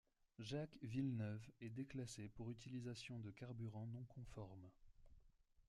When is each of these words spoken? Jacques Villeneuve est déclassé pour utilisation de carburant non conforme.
Jacques 0.39 0.79
Villeneuve 0.81 1.47
est 1.59 1.69
déclassé 1.69 2.27
pour 2.29 2.49
utilisation 2.49 3.19
de 3.19 3.29
carburant 3.29 3.85
non 3.85 4.03
conforme. 4.05 4.67